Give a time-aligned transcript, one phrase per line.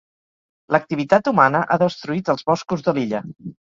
[0.75, 3.27] L'activitat humana ha destruït els boscos de l'illa.